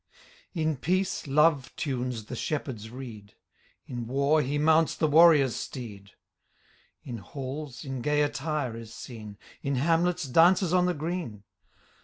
In 0.55 0.77
peace. 0.77 1.27
Love 1.27 1.75
tunes 1.75 2.25
the 2.25 2.33
shepherd^s 2.33 2.91
reed; 2.91 3.35
In 3.85 4.07
war, 4.07 4.41
he 4.41 4.57
mounts 4.57 4.95
the 4.95 5.07
warrior's 5.07 5.55
steed; 5.55 6.13
In 7.03 7.19
halls, 7.19 7.85
in 7.85 8.01
gay 8.01 8.23
attire 8.23 8.75
is 8.75 8.91
seen; 8.91 9.37
In 9.61 9.75
hamlets, 9.75 10.23
dances 10.23 10.73
on 10.73 10.87
the 10.87 10.95
green. 10.95 11.43